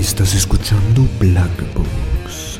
[0.00, 2.58] Estás escuchando Black Box.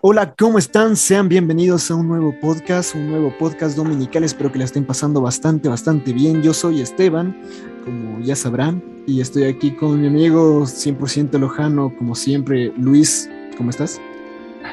[0.00, 0.94] Hola, ¿cómo están?
[0.94, 4.22] Sean bienvenidos a un nuevo podcast, un nuevo podcast dominical.
[4.22, 6.44] Espero que la estén pasando bastante, bastante bien.
[6.44, 7.36] Yo soy Esteban,
[7.84, 13.28] como ya sabrán, y estoy aquí con mi amigo 100% lojano, como siempre, Luis.
[13.56, 14.00] ¿Cómo estás?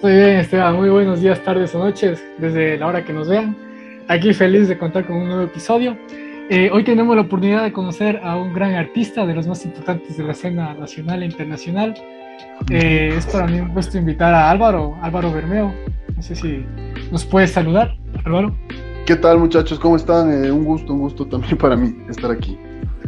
[0.00, 0.76] Muy bien, Esteban.
[0.76, 3.67] Muy buenos días, tardes o noches, desde la hora que nos vean.
[4.08, 5.94] Aquí feliz de contar con un nuevo episodio.
[6.48, 10.16] Eh, hoy tenemos la oportunidad de conocer a un gran artista de los más importantes
[10.16, 11.94] de la escena nacional e internacional.
[12.70, 15.74] Eh, es para mí un gusto invitar a Álvaro, Álvaro Bermeo.
[16.16, 16.64] No sé si
[17.12, 18.56] nos puedes saludar, Álvaro.
[19.04, 19.78] ¿Qué tal muchachos?
[19.78, 20.32] ¿Cómo están?
[20.42, 22.56] Eh, un gusto, un gusto también para mí estar aquí.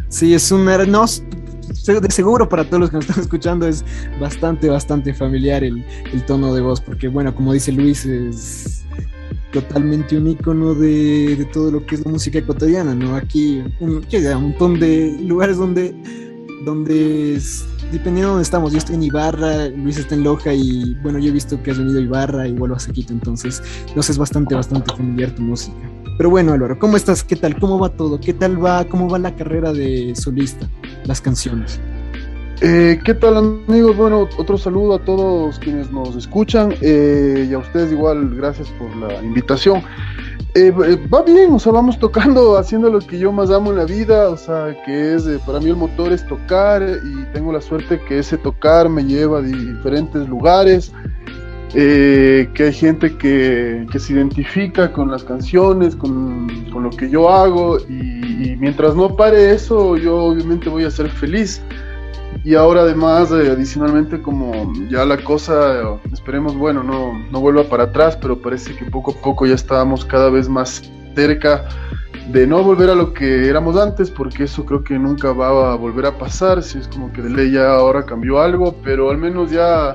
[0.09, 0.67] Sí, es un...
[0.67, 3.87] No, de seguro para todos los que nos están escuchando es
[4.21, 5.83] bastante, bastante familiar el,
[6.13, 8.85] el tono de voz, porque bueno, como dice Luis, es
[9.53, 13.17] totalmente un icono de, de, todo lo que es la música cotidiana, ¿no?
[13.17, 15.95] Aquí, un, un montón de lugares donde,
[16.65, 17.41] donde
[17.93, 21.31] dependiendo de dónde estamos, yo estoy en Ibarra, Luis está en Loja y bueno, yo
[21.31, 23.63] he visto que has venido a Ibarra y vuelvo a Sequito, entonces,
[23.97, 25.77] no sé, es bastante, bastante familiar tu música.
[26.17, 27.25] Pero bueno, Álvaro, ¿cómo estás?
[27.25, 27.59] ¿Qué tal?
[27.59, 28.21] ¿Cómo va todo?
[28.21, 28.85] ¿Qué tal va?
[28.85, 30.69] ¿Cómo va la carrera de solista?
[31.05, 31.81] Las canciones.
[32.63, 33.97] Eh, ¿Qué tal amigos?
[33.97, 38.95] Bueno, otro saludo a todos quienes nos escuchan eh, y a ustedes igual, gracias por
[38.97, 39.83] la invitación.
[40.55, 43.87] Eh, va bien, o sea, vamos tocando, haciendo lo que yo más amo en la
[43.87, 47.99] vida, o sea, que es, para mí el motor es tocar y tengo la suerte
[48.07, 50.93] que ese tocar me lleva a diferentes lugares,
[51.73, 58.55] que hay gente que, se identifica con las canciones, con, lo que yo hago y
[58.59, 61.63] mientras no pare eso, yo obviamente voy a ser feliz.
[62.45, 68.17] Y ahora además, adicionalmente, como ya la cosa, esperemos, bueno, no, no vuelva para atrás,
[68.21, 70.83] pero parece que poco a poco ya estábamos cada vez más
[71.15, 71.69] cerca
[72.33, 75.77] de no volver a lo que éramos antes, porque eso creo que nunca va a
[75.77, 79.19] volver a pasar, si es como que de ley ya ahora cambió algo, pero al
[79.19, 79.95] menos ya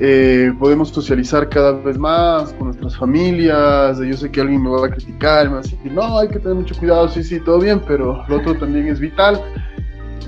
[0.00, 4.86] eh, podemos socializar cada vez más con nuestras familias, yo sé que alguien me va
[4.86, 7.60] a criticar, me va a decir, no, hay que tener mucho cuidado, sí, sí, todo
[7.60, 9.42] bien, pero lo otro también es vital.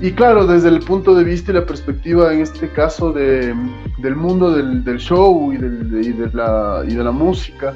[0.01, 3.53] Y claro, desde el punto de vista y la perspectiva, en este caso, de,
[3.99, 7.75] del mundo del, del show y, del, y, de la, y de la música,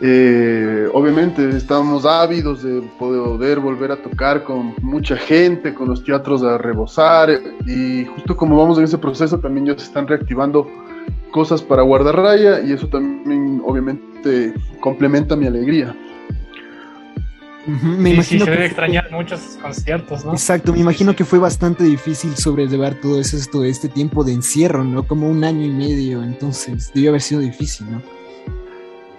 [0.00, 6.44] eh, obviamente estamos ávidos de poder volver a tocar con mucha gente, con los teatros
[6.44, 10.68] a rebosar, y justo como vamos en ese proceso, también ya se están reactivando
[11.32, 15.96] cosas para guardarraya, y eso también, obviamente, complementa mi alegría.
[17.68, 20.32] Me sí, imagino sí, se debe extrañar muchos conciertos, ¿no?
[20.32, 24.84] Exacto, me imagino que fue bastante difícil sobrellevar todo eso, esto, este tiempo de encierro,
[24.84, 25.02] ¿no?
[25.02, 28.02] Como un año y medio, entonces debió haber sido difícil, ¿no?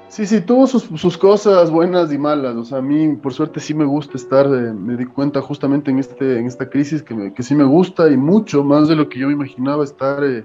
[0.07, 2.55] Sí, sí, tuvo sus, sus, cosas buenas y malas.
[2.55, 4.47] O sea, a mí, por suerte, sí me gusta estar.
[4.47, 7.63] Eh, me di cuenta justamente en, este, en esta crisis que, me, que, sí me
[7.63, 10.43] gusta y mucho más de lo que yo me imaginaba estar eh,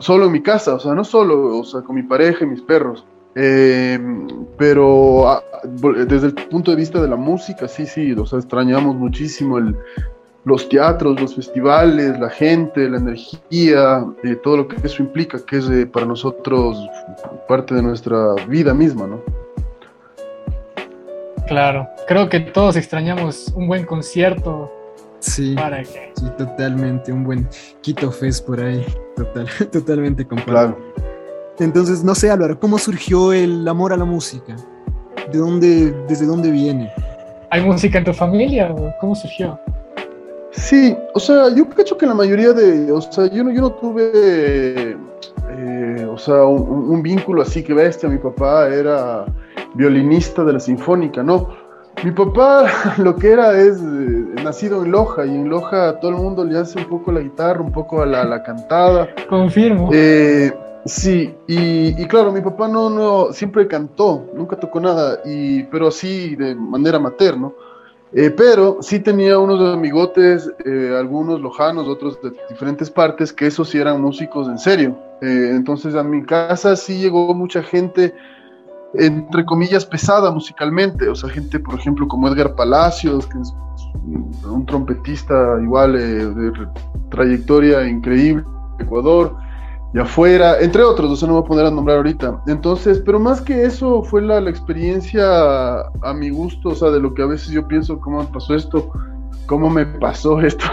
[0.00, 0.74] solo en mi casa.
[0.74, 3.06] O sea, no solo, o sea, con mi pareja y mis perros.
[3.40, 4.00] Eh,
[4.56, 8.96] pero a, desde el punto de vista de la música, sí, sí, o sea, extrañamos
[8.96, 9.76] muchísimo el,
[10.44, 15.58] los teatros, los festivales, la gente, la energía, eh, todo lo que eso implica, que
[15.58, 16.76] es eh, para nosotros
[17.46, 19.22] parte de nuestra vida misma, ¿no?
[21.46, 24.72] Claro, creo que todos extrañamos un buen concierto.
[25.20, 26.12] Sí, para que...
[26.16, 27.48] sí totalmente, un buen
[27.82, 28.84] Quito Fest por ahí,
[29.14, 30.74] total, totalmente comparado.
[30.74, 31.17] Claro.
[31.60, 34.54] Entonces, no sé, Álvaro, ¿cómo surgió el amor a la música?
[35.32, 36.90] ¿De dónde, desde dónde viene?
[37.50, 39.58] ¿Hay música en tu familia cómo surgió?
[40.52, 43.72] Sí, o sea, yo creo que la mayoría de, o sea, yo no, yo no
[43.72, 44.96] tuve,
[45.50, 48.08] eh, o sea, un, un, vínculo así que bestia.
[48.08, 49.26] Mi papá era
[49.74, 51.48] violinista de la sinfónica, ¿no?
[52.04, 52.66] Mi papá
[52.98, 56.58] lo que era es eh, nacido en Loja y en Loja todo el mundo le
[56.58, 59.08] hace un poco la guitarra, un poco a la, la cantada.
[59.28, 59.90] Confirmo.
[59.92, 60.52] Eh,
[60.88, 66.34] Sí, y, claro, mi papá no, no, siempre cantó, nunca tocó nada, y, pero sí
[66.34, 67.50] de manera materna,
[68.14, 73.68] eh, pero sí tenía unos amigotes, eh, algunos lojanos, otros de diferentes partes, que esos
[73.68, 74.98] sí eran músicos en serio.
[75.20, 78.14] Eh, entonces a mi casa sí llegó mucha gente,
[78.94, 83.52] entre comillas, pesada musicalmente, o sea, gente, por ejemplo, como Edgar Palacios, que es
[84.46, 86.50] un trompetista igual de
[87.10, 88.42] trayectoria increíble,
[88.78, 89.36] Ecuador
[89.94, 92.42] y afuera, entre otros, o sea, no me voy a poner a nombrar ahorita.
[92.46, 97.00] Entonces, pero más que eso fue la, la, experiencia a mi gusto, o sea, de
[97.00, 98.90] lo que a veces yo pienso, cómo me pasó esto,
[99.46, 100.66] cómo me pasó esto.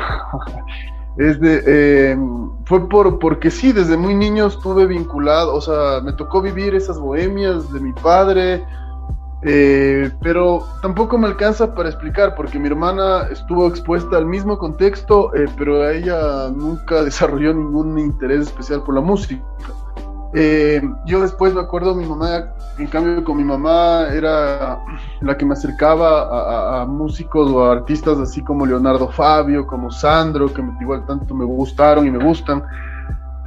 [1.17, 2.17] es de, eh,
[2.65, 6.99] fue por, porque sí, desde muy niño estuve vinculado, o sea, me tocó vivir esas
[6.99, 8.65] bohemias de mi padre,
[9.41, 15.35] Eh, pero tampoco me alcanza para explicar, porque mi hermana estuvo expuesta al mismo contexto,
[15.35, 19.43] eh, pero ella nunca desarrolló ningún interés especial por la música.
[20.37, 24.81] Eh, yo después me acuerdo, mi mamá, en cambio con mi mamá era
[25.21, 30.53] la que me acercaba a, músicos o a artistas así como Leonardo Fabio, como Sandro,
[30.53, 32.61] que igual tanto me gustaron y me gustan.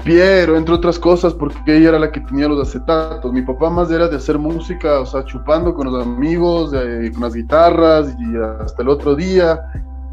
[0.05, 3.33] Piero, entre otras cosas, porque ella era la que tenía los acetatos.
[3.33, 7.35] Mi papá más era de hacer música, o sea, chupando con los amigos, con las
[7.35, 9.61] guitarras y hasta el otro día.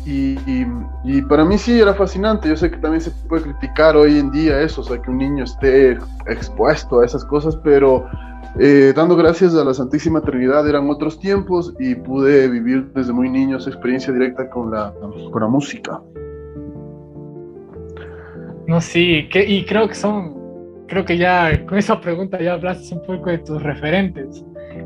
[0.05, 0.65] Y,
[1.27, 2.47] para mí sí era fascinante.
[2.49, 5.17] Yo sé que también se puede criticar hoy en día eso, o sea, que un
[5.17, 5.97] niño esté
[6.27, 8.05] expuesto a esas cosas, pero
[8.59, 13.29] eh, dando gracias a la Santísima Trinidad eran otros tiempos y pude vivir desde muy
[13.29, 14.93] niño esa experiencia directa con la,
[15.31, 16.01] con la música.
[18.67, 22.95] No, sí, que, y creo que son, creo que ya con esa pregunta ya hablaste
[22.95, 24.43] un poco de tus referentes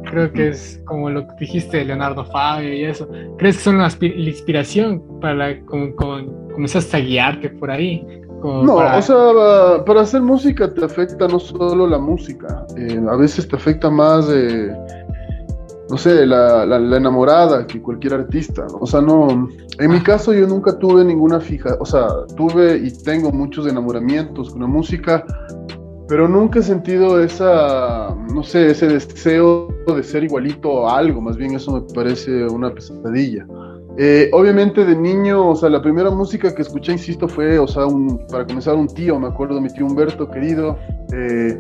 [0.09, 3.07] creo que es como lo que dijiste de Leonardo Fabio y eso.
[3.37, 8.05] ¿Crees que son la, inspiración para con, comenzaste a guiarte por ahí?
[8.41, 13.45] no, o sea, para hacer música te afecta no solo la música, eh, a veces
[13.45, 14.73] te afecta más, eh,
[15.89, 18.67] no sé, la, la, enamorada que cualquier artista.
[18.79, 19.49] O sea, no,
[19.79, 24.51] en mi caso yo nunca tuve ninguna fija, o sea, tuve y tengo muchos enamoramientos
[24.51, 25.25] con la música,
[26.07, 31.37] pero nunca he sentido esa, no sé, ese deseo de ser igualito a algo, más
[31.37, 33.45] bien eso me parece una pesadilla.
[33.97, 37.85] Eh, obviamente de niño, o sea, la primera música que escuché, insisto, fue, o sea,
[37.85, 40.77] un, para comenzar un tío, me acuerdo mi tío Humberto, querido,
[41.13, 41.59] eh,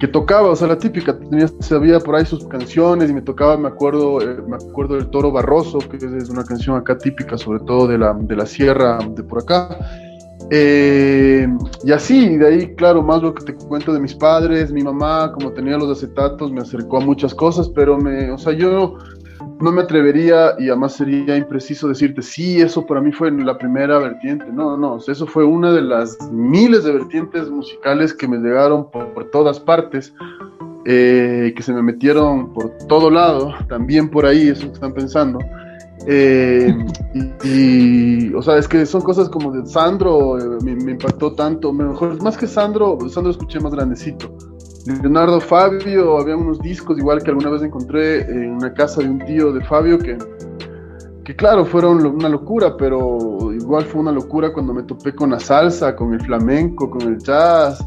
[0.00, 3.58] que tocaba, o sea, la típica, tenía, sabía por ahí sus canciones y me tocaba,
[3.58, 7.60] me acuerdo, eh, me acuerdo del Toro Barroso, que es una canción acá típica, sobre
[7.60, 9.78] todo de la, de la sierra de por acá.
[10.50, 11.46] Eh,
[11.84, 15.32] y así, de ahí, claro, más lo que te cuento de mis padres, mi mamá,
[15.32, 18.96] como tenía los acetatos, me acercó a muchas cosas, pero me, o sea, yo
[19.60, 23.98] no me atrevería y además sería impreciso decirte, sí, eso para mí fue la primera
[23.98, 24.46] vertiente.
[24.52, 29.30] No, no, eso fue una de las miles de vertientes musicales que me llegaron por,
[29.30, 30.14] todas partes,
[30.86, 35.38] eh, que se me metieron por todo lado, también por ahí, eso que están pensando.
[36.06, 36.74] Eh,
[37.44, 42.22] y, o sea, es que son cosas como de Sandro, eh, me, impactó tanto, mejor,
[42.22, 44.34] más que Sandro, Sandro escuché más grandecito.
[44.86, 49.18] Leonardo Fabio, había unos discos igual que alguna vez encontré en una casa de un
[49.18, 50.16] tío de Fabio que,
[51.24, 55.38] que claro, fueron una locura, pero igual fue una locura cuando me topé con la
[55.38, 57.84] salsa, con el flamenco, con el jazz.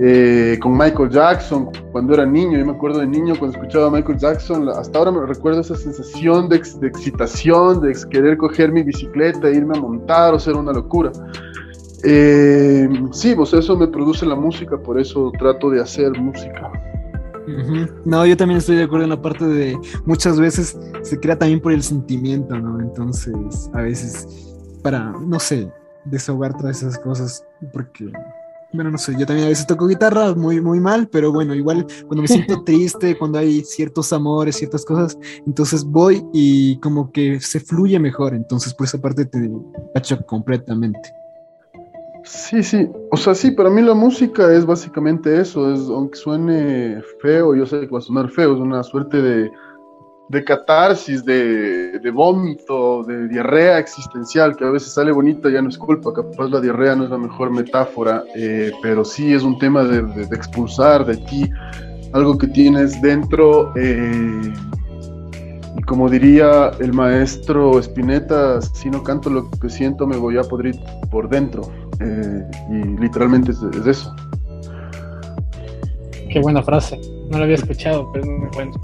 [0.00, 2.58] Eh, con Michael Jackson cuando era niño.
[2.58, 4.68] Yo me acuerdo de niño cuando escuchaba a Michael Jackson.
[4.68, 9.78] Hasta ahora me recuerdo esa sensación de, excitación, de querer coger mi bicicleta, e irme
[9.78, 11.12] a montar o ser una locura.
[12.04, 16.70] Eh, sí, pues eso me produce la música, por eso trato de hacer música.
[18.04, 21.60] No, yo también estoy de acuerdo en la parte de muchas veces se crea también
[21.60, 22.80] por el sentimiento, ¿no?
[22.80, 24.26] Entonces, a veces
[24.82, 25.70] para, no sé,
[26.04, 28.10] desahogar todas esas cosas, porque
[28.74, 31.86] bueno, no sé, yo también a veces toco guitarra muy, muy mal, pero bueno, igual
[32.06, 35.16] cuando me siento triste, cuando hay ciertos amores, ciertas cosas,
[35.46, 39.50] entonces voy y como que se fluye mejor, entonces por esa parte te
[39.94, 41.14] cacho completamente.
[42.24, 47.02] Sí, sí, o sea, sí, para mí la música es básicamente eso, es, aunque suene
[47.20, 49.50] feo, yo sé que va a sonar feo, es una suerte de,
[50.30, 55.68] de catarsis, de, de, vómito, de diarrea existencial, que a veces sale bonita, ya no
[55.68, 59.58] es culpa, capaz la diarrea no es la mejor metáfora, eh, pero sí es un
[59.58, 61.50] tema de, de, expulsar de ti
[62.14, 63.72] algo que tienes dentro.
[63.76, 64.52] Eh,
[65.76, 70.42] y como diría el maestro Spinetta, si no canto lo que siento, me voy a
[70.42, 70.78] podrir
[71.10, 71.62] por dentro.
[72.00, 74.14] Eh, y literalmente es, es, eso.
[76.30, 77.00] Qué buena frase.
[77.30, 78.80] No la había escuchado, pero no me cuento.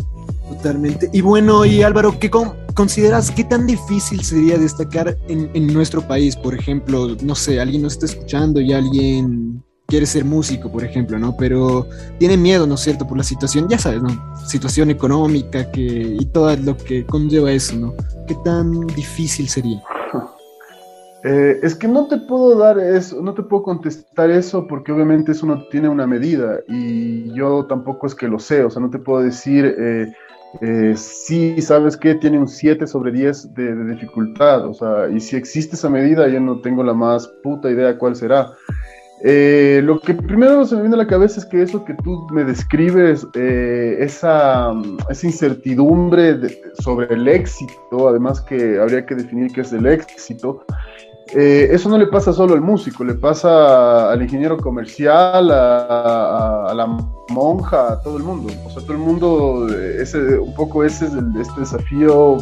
[0.51, 1.09] Totalmente.
[1.13, 2.29] Y bueno, y Álvaro, ¿qué
[2.75, 6.37] consideras qué tan difícil sería destacar en, nuestro país?
[6.37, 11.19] Por ejemplo, no sé, alguien nos está escuchando y alguien quiere ser músico, por ejemplo,
[11.19, 11.37] ¿no?
[11.37, 11.87] Pero
[12.19, 13.07] tiene miedo, ¿no es cierto?
[13.07, 14.37] Por la situación, ya sabes, ¿no?
[14.47, 17.95] Situación económica que, y todo lo que conlleva eso, ¿no?
[18.27, 19.81] ¿Qué tan difícil sería?
[21.23, 25.33] Eh, es que no te puedo dar eso, no te puedo contestar eso porque obviamente
[25.33, 28.89] eso no tiene una medida y yo tampoco es que lo sé, o sea, no
[28.89, 30.11] te puedo decir, eh,
[30.61, 32.15] eh, sí, ¿sabes qué?
[32.17, 36.41] Tiene un 7 sobre 10 de, dificultad, o sea, y si existe esa medida, yo
[36.41, 38.53] no tengo la más puta idea cuál será.
[39.23, 42.27] Eh, lo que primero se me viene a la cabeza es que eso que tú
[42.33, 44.73] me describes, eh, esa,
[45.23, 46.39] incertidumbre
[46.81, 50.65] sobre el éxito, además que habría que definir qué es el éxito,
[51.35, 56.87] Eh, eso no le pasa solo al músico, le pasa al ingeniero comercial, a, la
[57.29, 58.53] monja, a todo el mundo.
[58.65, 62.39] O sea, todo el mundo, ese, un poco ese es el, este desafío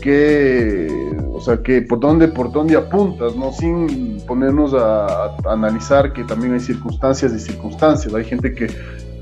[0.00, 0.88] que,
[1.32, 3.52] o sea, que por dónde, por dónde apuntas, ¿no?
[3.52, 8.14] Sin ponernos a, analizar que también hay circunstancias y circunstancias.
[8.14, 8.68] Hay gente que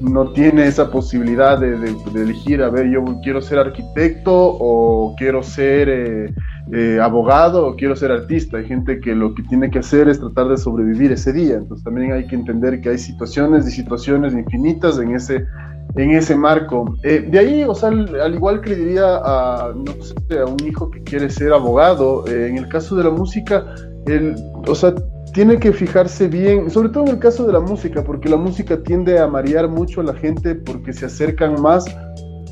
[0.01, 1.75] no tiene esa posibilidad de,
[2.15, 6.35] elegir, a ver, yo quiero ser arquitecto o quiero ser eh,
[6.73, 8.59] eh, abogado o quiero ser artista.
[8.59, 11.55] Hay gente que lo que tiene que hacer es tratar de sobrevivir ese día.
[11.55, 15.47] Entonces también hay que entender que hay situaciones y situaciones infinitas en ese,
[15.97, 16.95] en ese marco.
[17.03, 19.93] Eh, de ahí, o sea, al, igual que le diría a, no
[20.47, 23.65] un hijo que quiere ser abogado, en el caso de la música,
[24.07, 24.95] el, o sea,
[25.33, 28.83] tiene que fijarse bien, sobre todo en el caso de la música, porque la música
[28.83, 31.85] tiende a marear mucho a la gente porque se acercan más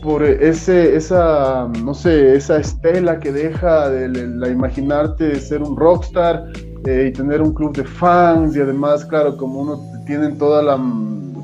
[0.03, 5.77] por ese, esa, no sé, esa estela que deja de la imaginarte de ser un
[5.77, 6.45] rockstar
[6.87, 10.79] eh, y tener un club de fans y además, claro, como uno tiene toda la,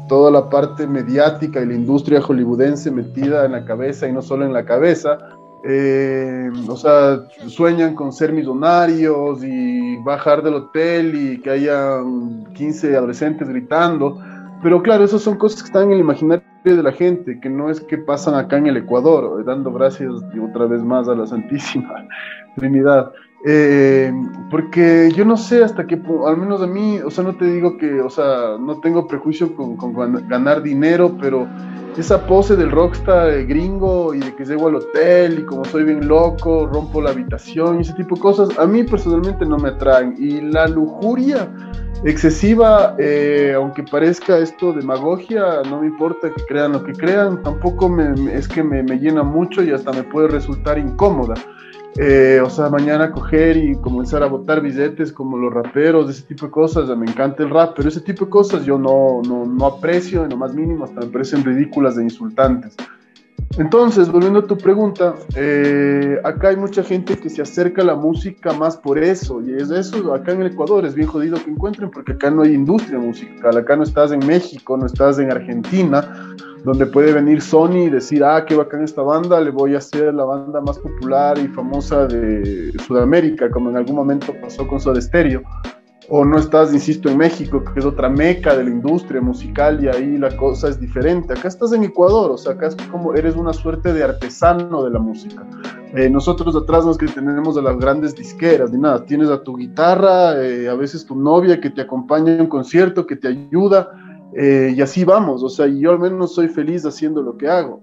[0.08, 4.44] toda la parte mediática y la industria hollywoodense metida en la cabeza y no solo
[4.44, 5.18] en la cabeza,
[5.64, 11.98] eh, o sea, sueñan con ser millonarios y bajar del hotel y que haya
[12.54, 14.20] 15 adolescentes gritando.
[14.62, 17.68] Pero claro, esas son cosas que están en el imaginario de la gente, que no
[17.68, 22.06] es que pasan acá en el Ecuador, dando gracias otra vez más a la Santísima
[22.56, 23.12] Trinidad.
[23.44, 24.12] Eh,
[24.50, 27.76] porque yo no sé hasta qué, al menos a mí, o sea, no te digo
[27.76, 29.94] que, o sea, no tengo prejuicio con, con
[30.28, 31.48] ganar dinero, pero
[31.96, 36.06] esa pose del rockstar gringo y de que llego al hotel y como soy bien
[36.06, 40.14] loco, rompo la habitación y ese tipo de cosas, a mí personalmente no me atraen.
[40.18, 41.48] Y la lujuria
[42.04, 47.88] excesiva, eh, aunque parezca esto demagogia, no me importa que crean lo que crean, tampoco
[47.88, 51.34] me, es que me, me llena mucho y hasta me puede resultar incómoda.
[51.96, 56.46] Eh, o sea, mañana coger y comenzar a botar billetes como los raperos, ese tipo
[56.46, 59.66] de cosas, me encanta el rap, pero ese tipo de cosas yo no, no, no
[59.66, 62.76] aprecio en lo más mínimo, hasta me parecen ridículas e insultantes.
[63.58, 67.94] Entonces, volviendo a tu pregunta, eh, acá hay mucha gente que se acerca a la
[67.94, 71.50] música más por eso, y es eso, acá en el Ecuador es bien jodido que
[71.50, 75.30] encuentren, porque acá no hay industria musical, acá no estás en México, no estás en
[75.30, 79.78] Argentina, donde puede venir Sony y decir, ah, qué bacán esta banda, le voy a
[79.78, 84.80] hacer la banda más popular y famosa de Sudamérica, como en algún momento pasó con
[84.80, 85.42] Soda Stereo.
[86.08, 89.88] O no estás, insisto, en México, que es otra meca de la industria musical y
[89.88, 91.32] ahí la cosa es diferente.
[91.32, 94.90] Acá estás en Ecuador, o sea, acá es como eres una suerte de artesano de
[94.90, 95.46] la música.
[95.94, 99.42] Eh, nosotros atrás no es que tenemos a las grandes disqueras ni nada, tienes a
[99.42, 103.28] tu guitarra, eh, a veces tu novia que te acompaña en un concierto, que te
[103.28, 103.90] ayuda,
[104.34, 107.82] eh, y así vamos, o sea, yo al menos soy feliz haciendo lo que hago.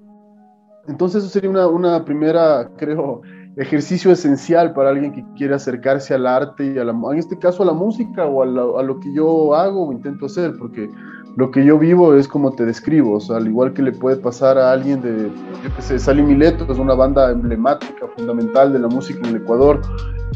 [0.88, 3.22] Entonces eso sería una, una primera, creo,
[3.60, 7.64] ejercicio esencial para alguien que quiere acercarse al arte y a la, en este caso
[7.64, 10.90] a la música o a, a, lo que yo hago o intento hacer, porque
[11.36, 14.16] lo que yo vivo es como te describo, o sea, al igual que le puede
[14.16, 15.30] pasar a alguien de,
[15.64, 19.42] yo qué sé, Sally Mileto, es una banda emblemática, fundamental de la música en el
[19.42, 19.82] Ecuador,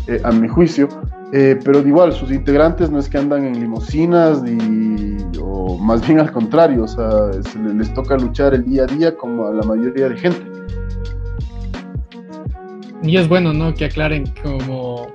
[0.08, 0.90] eh, a mi juicio,
[1.32, 6.20] eh, pero igual, sus integrantes no es que andan en limusinas y, o más bien
[6.20, 7.32] al contrario, o sea,
[7.74, 10.53] les toca luchar el día a día como a la mayoría de gente.
[13.04, 13.74] Y es bueno, ¿no?
[13.74, 15.08] Que aclaren como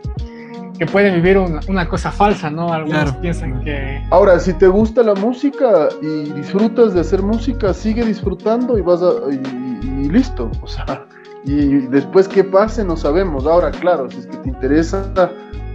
[0.78, 2.72] que pueden vivir una, cosa falsa, ¿no?
[2.72, 4.00] Algunos piensan que...
[4.10, 9.02] Ahora, si te gusta la música y disfrutas de hacer música, sigue disfrutando y vas
[9.02, 9.12] a...
[9.28, 11.04] y listo, o sea,
[11.44, 13.46] y después qué pase no sabemos.
[13.46, 15.10] Ahora, claro, si es que te interesa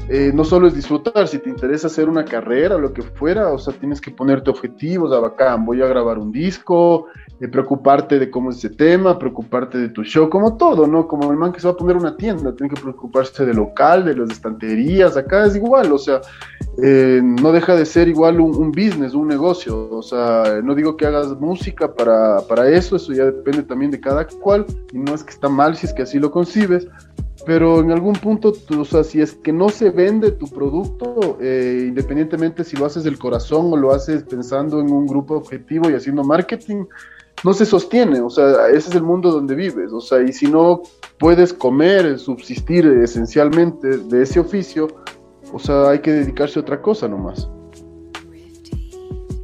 [0.10, 3.58] eh, no solo es disfrutar, si te interesa hacer una carrera lo que fuera, o
[3.58, 7.08] sea, tienes que ponerte objetivos, a bacán, voy a grabar un disco,
[7.40, 11.08] eh, preocuparte de cómo es ese tema, preocuparte de tu show, como todo, ¿no?
[11.08, 14.04] Como el man que se va a poner una tienda, tiene que preocuparse del local,
[14.04, 16.20] de las estanterías, acá es igual, o sea,
[16.84, 21.06] eh, no deja de ser igual un, business, un negocio, o sea, no digo que
[21.06, 25.24] hagas música para, para eso, eso ya depende también de cada cual, y no es
[25.24, 26.88] que está mal si es que así lo concibes,
[27.46, 31.86] pero en algún punto, o sea, si es que no se vende tu producto, eh,
[31.88, 35.94] independientemente si lo haces del corazón o lo haces pensando en un grupo objetivo y
[35.94, 36.86] haciendo marketing,
[37.44, 40.48] no se sostiene, o sea, ese es el mundo donde vives, o sea, y si
[40.48, 40.82] no
[41.20, 44.88] puedes comer, subsistir esencialmente de ese oficio,
[45.52, 47.50] o sea, hay que dedicarse a otra cosa nomás.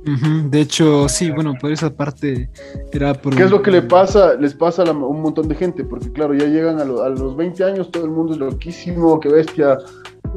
[0.04, 2.50] De hecho, sí, bueno, por esa parte
[2.92, 3.36] era por...
[3.36, 5.84] ¿Qué es lo que le pasa, les pasa a un montón de gente?
[5.84, 9.78] Porque claro, ya llegan a, los 20 años, todo el mundo es loquísimo, qué bestia,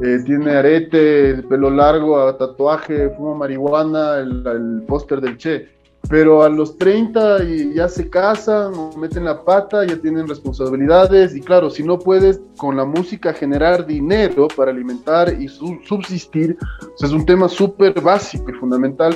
[0.03, 5.69] eh, tiene arete, pelo largo, tatuaje, fuma marihuana, el, póster del Che.
[6.09, 11.35] pero a los 30 y ya se casan o meten la pata, ya tienen responsabilidades
[11.35, 16.57] y claro, si no puedes con la música generar dinero para alimentar y subsistir,
[16.99, 19.15] es un tema súper básico y fundamental,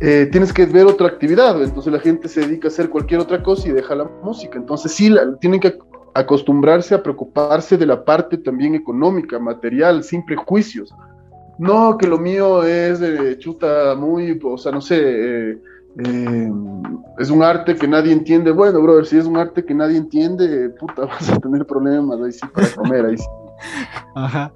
[0.00, 3.42] eh, tienes que ver otra actividad, entonces la gente se dedica a hacer cualquier otra
[3.42, 5.78] cosa y deja la música, entonces sí, tienen que
[6.14, 10.94] acostumbrarse a preocuparse de la parte también económica, material, sin prejuicios.
[11.58, 15.58] No, que lo mío es de chuta muy, o sea, no sé, eh,
[16.04, 16.52] eh,
[17.18, 18.50] es un arte que nadie entiende.
[18.50, 22.32] Bueno, brother, si es un arte que nadie entiende, puta, vas a tener problemas ahí
[22.32, 23.26] sí para comer, ahí sí.
[24.14, 24.52] Ajá.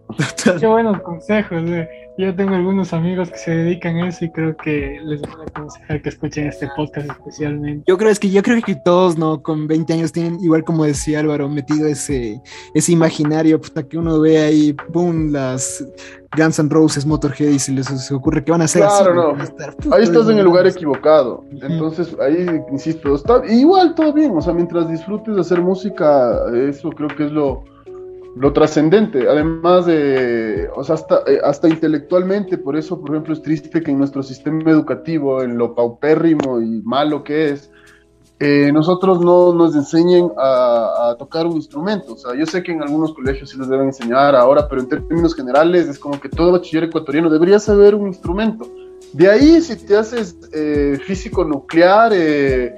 [0.58, 1.62] Qué buenos consejos.
[1.64, 1.88] Eh.
[2.18, 5.44] Yo tengo algunos amigos que se dedican a eso y creo que les voy a
[5.44, 7.84] aconsejar que escuchen este podcast especialmente.
[7.86, 9.42] Yo creo es que yo creo que todos, ¿no?
[9.42, 12.40] Con 20 años tienen, igual como decía Álvaro, metido ese,
[12.74, 15.84] ese imaginario, puta, que uno ve ahí, pum, las
[16.36, 19.94] Guns N' Roses, Motorhead y se les ocurre que van a hacer claro, no.
[19.94, 21.44] ahí estás en el lugar equivocado.
[21.50, 24.32] Entonces, ahí, insisto, está igual todo bien.
[24.36, 26.38] O sea, mientras disfrutes de hacer música,
[26.68, 27.64] eso creo que es lo
[28.37, 33.42] lo trascendente, además de, o sea, hasta, eh, hasta intelectualmente, por eso, por ejemplo, es
[33.42, 37.70] triste que en nuestro sistema educativo, en lo paupérrimo y malo que es,
[38.42, 42.14] eh, nosotros no nos enseñen a, tocar un instrumento.
[42.14, 44.88] O sea, yo sé que en algunos colegios sí les deben enseñar ahora, pero en
[44.88, 48.66] términos generales es como que todo bachiller ecuatoriano debería saber un instrumento.
[49.12, 52.75] De ahí, si te haces eh, físico nuclear, eh,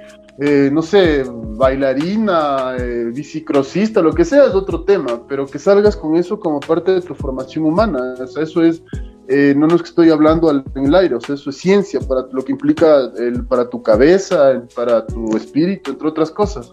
[0.73, 1.25] no sé,
[1.57, 6.59] bailarina, eh, bicicrosista, lo que sea es otro tema, pero que salgas con eso como
[6.59, 8.15] parte de tu formación humana.
[8.19, 8.83] O eso es,
[9.29, 12.53] eh, no que estoy hablando en el aire, o eso es ciencia para lo que
[12.53, 16.73] implica el, para tu cabeza, para tu espíritu, entre otras cosas.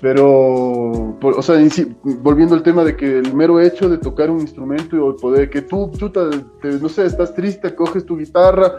[0.00, 1.56] Pero, o sea,
[2.22, 5.60] volviendo al tema de que el mero hecho de tocar un instrumento y poder que
[5.60, 6.30] tú, chuta,
[6.80, 8.78] no sé, estás triste, coges tu guitarra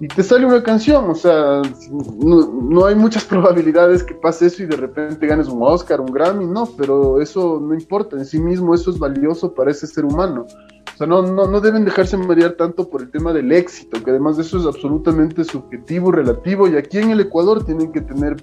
[0.00, 4.66] y te sale una canción, o sea, no, hay muchas probabilidades que pase eso y
[4.66, 8.74] de repente ganes un Oscar, un Grammy, no, pero eso no importa, en sí mismo
[8.74, 10.46] eso es valioso para ese ser humano.
[10.94, 14.10] O sea, no, no, no deben dejarse marear tanto por el tema del éxito, que
[14.10, 18.36] además de eso es absolutamente subjetivo, relativo, y aquí en el Ecuador tienen que tener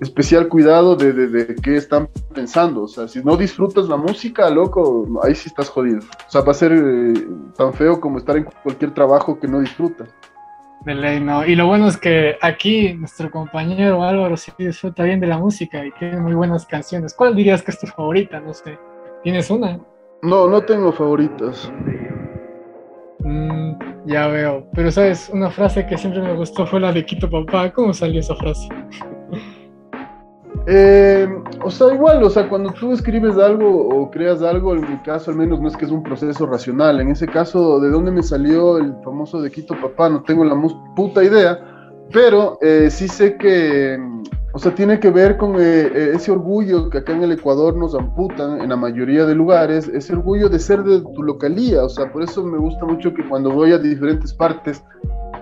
[0.00, 2.82] especial cuidado de, de, qué están pensando.
[2.82, 5.98] O sea, si no disfrutas la música, loco, ahí sí estás jodido.
[5.98, 9.60] O sea, va a ser eh, tan feo como estar en cualquier trabajo que no
[9.60, 10.08] disfrutas.
[10.84, 11.44] De ley, no.
[11.44, 15.84] Y lo bueno es que aquí nuestro compañero Álvaro sí disfruta bien de la música
[15.84, 17.12] y tiene muy buenas canciones.
[17.12, 18.40] ¿Cuál dirías que es tu favorita?
[18.40, 18.78] No sé.
[19.22, 19.78] ¿Tienes una?
[20.22, 21.70] No, no tengo favoritas.
[23.18, 23.72] Mm,
[24.06, 24.66] ya veo.
[24.74, 25.30] Pero, ¿sabes?
[25.32, 27.70] Una frase que siempre me gustó fue la de Quito Papá.
[27.72, 28.66] ¿Cómo salió esa frase?
[30.72, 31.28] Eh,
[31.64, 35.32] o sea, igual, o sea, cuando tú escribes algo o creas algo, en mi caso
[35.32, 37.00] al menos no es que es un proceso racional.
[37.00, 40.08] En ese caso, ¿de dónde me salió el famoso de Quito Papá?
[40.08, 40.56] No tengo la
[40.94, 41.58] puta idea,
[42.12, 43.98] pero eh, sí sé que,
[44.52, 47.96] o sea, tiene que ver con eh, ese orgullo que acá en el Ecuador nos
[47.96, 51.82] amputan en la mayoría de lugares, ese orgullo de ser de tu localía.
[51.82, 54.84] O sea, por eso me gusta mucho que cuando voy a diferentes partes,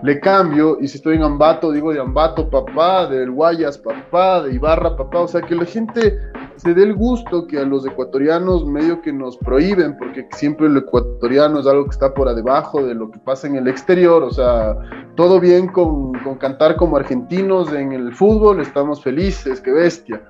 [0.02, 4.54] le cambio y si estoy en Ambato digo de Ambato papá, del Guayas papá, de
[4.54, 6.18] Ibarra papá, o sea que la gente
[6.56, 10.76] se dé el gusto que a los ecuatorianos medio que nos prohíben, porque siempre el
[10.76, 14.30] ecuatoriano es algo que está por debajo de lo que pasa en el exterior, o
[14.30, 14.76] sea,
[15.14, 20.20] todo bien con, cantar como argentinos en el fútbol, estamos felices, qué bestia.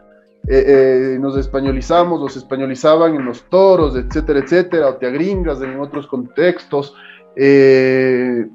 [0.46, 5.80] Eh, eh, nos españolizamos, nos españolizaban en los toros, etcétera, etcétera, o te agringas en
[5.80, 6.94] otros contextos.
[7.36, 8.46] Eh,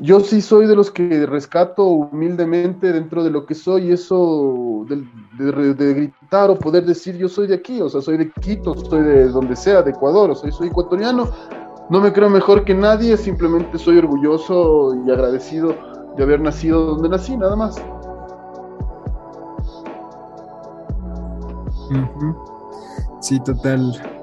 [0.00, 5.94] yo sí soy de los que rescato humildemente dentro de lo que soy, eso de,
[5.94, 9.28] gritar o poder decir yo soy de aquí, o sea, soy de Quito, soy de
[9.28, 11.28] donde sea, de Ecuador, o sea, soy ecuatoriano,
[11.90, 15.74] no me creo mejor que nadie, simplemente soy orgulloso y agradecido
[16.16, 17.76] de haber nacido donde nací, nada más.
[23.20, 24.13] Sí, total.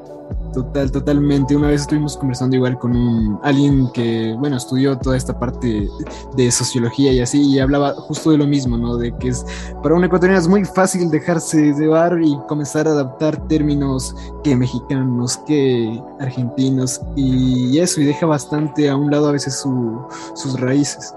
[0.54, 1.56] Total, totalmente.
[1.56, 5.90] Una vez estuvimos conversando igual con un, alguien que, bueno, estudió toda esta parte
[6.36, 8.98] de sociología y así, y hablaba justo de lo mismo, ¿no?
[8.98, 9.46] De que es,
[9.82, 15.38] para un ecuatoriano es muy fácil dejarse llevar y comenzar a adaptar términos que mexicanos,
[15.48, 21.16] que argentinos, y eso, y deja bastante a un lado a veces sus raíces.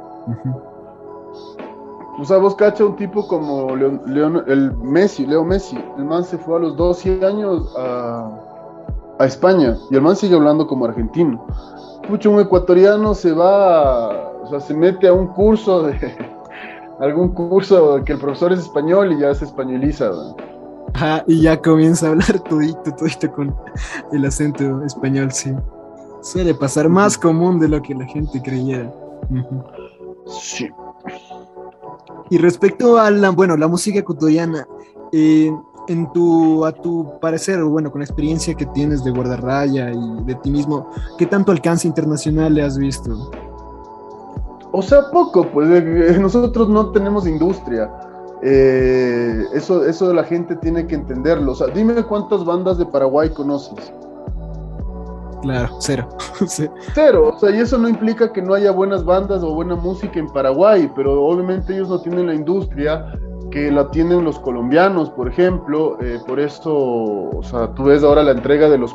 [2.20, 6.38] O sea, vos cacha un tipo como León, el Messi, Leo Messi, el man se
[6.38, 8.53] fue a los 12 años a
[9.18, 11.44] a España y el man sigue hablando como argentino.
[12.08, 14.10] Pucho, un ecuatoriano se va,
[14.42, 15.94] o sea, se mete a un curso de
[17.00, 20.10] algún curso que el profesor es español y ya se españoliza.
[20.94, 23.54] Ajá, y ya comienza a hablar todito, todito con
[24.12, 25.52] el acento español, sí.
[26.22, 28.92] Suele pasar más común de lo que la gente creyera.
[30.26, 30.70] Sí.
[32.30, 34.66] Y respecto a la, bueno, la música ecuatoriana,
[35.12, 35.52] eh,
[35.88, 40.24] en tu, a tu parecer, o bueno, con la experiencia que tienes de Guardarraya y
[40.24, 43.30] de ti mismo, ¿qué tanto alcance internacional le has visto?
[44.72, 47.90] O sea, poco, pues eh, nosotros no tenemos industria.
[48.42, 51.52] Eh, eso, eso la gente tiene que entenderlo.
[51.52, 53.92] O sea, dime cuántas bandas de Paraguay conoces.
[55.42, 56.08] Claro, cero.
[56.94, 60.18] cero, o sea, y eso no implica que no haya buenas bandas o buena música
[60.18, 63.12] en Paraguay, pero obviamente ellos no tienen la industria
[63.54, 68.24] que la tienen los colombianos, por ejemplo, eh, por eso, o sea, tú ves ahora
[68.24, 68.92] la entrega de los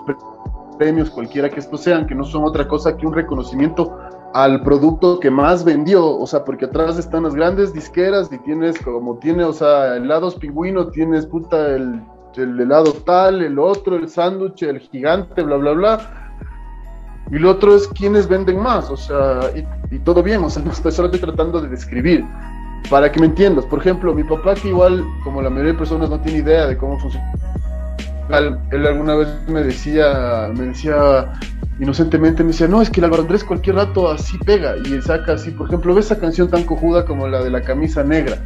[0.78, 3.98] premios, cualquiera que estos sean, que no son otra cosa que un reconocimiento
[4.34, 8.78] al producto que más vendió, o sea, porque atrás están las grandes disqueras y tienes
[8.80, 12.04] como tiene, o sea, helados pingüino, tienes puta el,
[12.36, 16.32] el helado tal, el otro, el sándwich, el gigante, bla, bla, bla.
[17.32, 20.62] Y lo otro es quiénes venden más, o sea, y, y todo bien, o sea,
[20.66, 22.26] no estoy, solo estoy tratando de describir
[22.90, 26.10] para que me entiendas, por ejemplo, mi papá que igual, como la mayoría de personas
[26.10, 27.32] no tiene idea de cómo funciona,
[28.72, 31.34] él, alguna vez me decía, me decía
[31.80, 35.04] inocentemente, me decía, no, es que el Álvaro Andrés cualquier rato así pega, y él
[35.04, 38.38] saca así, por ejemplo, ves esa canción tan cojuda como la de la camisa negra,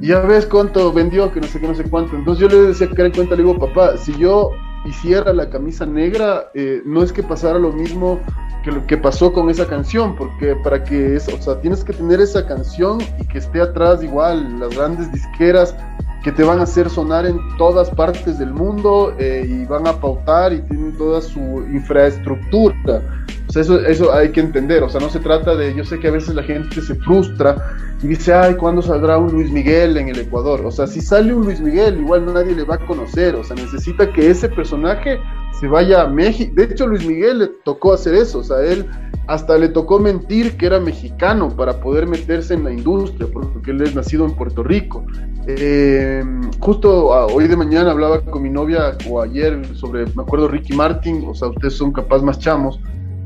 [0.00, 2.68] y ya ves cuánto vendió, que no sé qué, no sé cuánto, entonces yo le
[2.68, 4.50] decía que en cuenta, le digo, papá, si yo
[4.84, 8.20] hiciera la camisa negra, eh, no es que pasara lo mismo
[8.62, 11.92] que lo que pasó con esa canción, porque para que eso, o sea, tienes que
[11.92, 15.74] tener esa canción y que esté atrás igual las grandes disqueras
[16.22, 19.94] que te van a hacer sonar en todas partes del mundo eh, y van a
[19.94, 23.02] pautar y tienen toda su infraestructura.
[23.48, 25.98] O sea, eso, eso hay que entender, o sea, no se trata de, yo sé
[25.98, 27.56] que a veces la gente se frustra
[28.00, 30.64] y dice, ay, ¿cuándo saldrá un Luis Miguel en el Ecuador?
[30.64, 33.56] O sea, si sale un Luis Miguel, igual nadie le va a conocer, o sea,
[33.56, 35.18] necesita que ese personaje
[35.60, 36.52] se vaya a México.
[36.56, 38.86] De hecho, Luis Miguel le tocó hacer eso, o sea, él
[39.26, 43.82] hasta le tocó mentir que era mexicano para poder meterse en la industria, porque él
[43.82, 45.04] es nacido en Puerto Rico.
[45.46, 46.24] Eh,
[46.58, 50.72] justo ah, hoy de mañana hablaba con mi novia o ayer sobre, me acuerdo, Ricky
[50.72, 52.80] Martin, o sea, ustedes son capaz más chamos,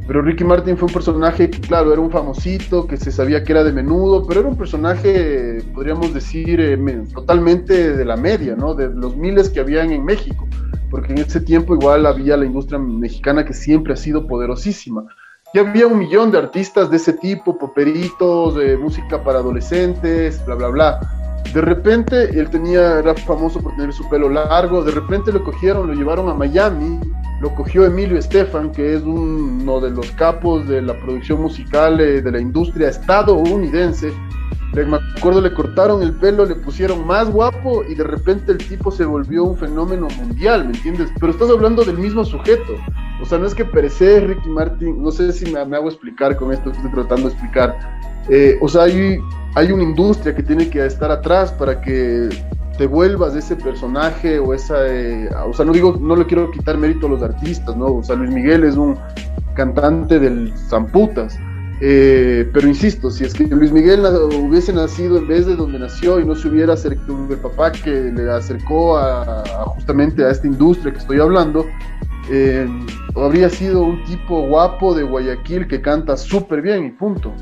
[0.06, 3.64] pero Ricky Martin fue un personaje claro, era un famosito, que se sabía que era
[3.64, 6.76] de menudo, pero era un personaje, podríamos decir, eh,
[7.14, 8.74] totalmente de la media, ¿no?
[8.74, 10.46] De los miles que habían en México,
[10.94, 15.04] porque en ese tiempo igual había la industria mexicana que siempre ha sido poderosísima.
[15.52, 20.54] Y había un millón de artistas de ese tipo, poperitos, de música para adolescentes, bla,
[20.54, 21.00] bla, bla.
[21.52, 25.88] De repente él tenía, era famoso por tener su pelo largo, de repente lo cogieron,
[25.88, 27.00] lo llevaron a Miami,
[27.40, 32.22] lo cogió Emilio Estefan, que es uno de los capos de la producción musical eh,
[32.22, 34.12] de la industria estadounidense.
[34.74, 38.90] Me acuerdo, le cortaron el pelo, le pusieron más guapo y de repente el tipo
[38.90, 41.10] se volvió un fenómeno mundial, ¿me entiendes?
[41.20, 42.74] Pero estás hablando del mismo sujeto.
[43.22, 46.52] O sea, no es que perece Ricky Martin, no sé si me, hago explicar con
[46.52, 47.78] esto que estoy tratando de explicar.
[48.28, 49.18] Eh, o sea, hay,
[49.54, 52.28] hay una industria que tiene que estar atrás para que
[52.76, 56.76] te vuelvas ese personaje o esa, eh, o sea, no digo, no le quiero quitar
[56.76, 57.86] mérito a los artistas, ¿no?
[57.86, 58.98] O sea, Luis Miguel es un
[59.54, 61.38] cantante del Zamputas,
[61.80, 66.20] eh, pero insisto, si es que Luis Miguel hubiese nacido en vez de donde nació
[66.20, 70.92] y no se hubiera acercado el papá que le acercó a, justamente a esta industria
[70.92, 71.66] que estoy hablando,
[72.30, 72.66] eh,
[73.16, 77.32] habría sido un tipo guapo de Guayaquil que canta súper bien y punto.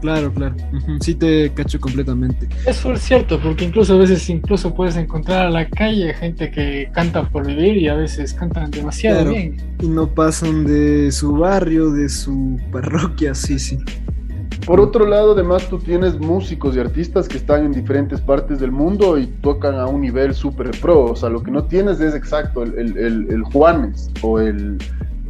[0.00, 0.54] Claro, claro.
[1.00, 2.48] Sí te cacho completamente.
[2.66, 6.90] Eso es cierto, porque incluso a veces incluso puedes encontrar a la calle gente que
[6.92, 9.56] canta por vivir y a veces cantan demasiado bien.
[9.80, 13.78] Y no pasan de su barrio, de su parroquia, sí, sí.
[14.66, 18.72] Por otro lado, además tú tienes músicos y artistas que están en diferentes partes del
[18.72, 21.04] mundo y tocan a un nivel súper pro.
[21.04, 24.78] O sea, lo que no tienes es exacto el, el Juanes o el,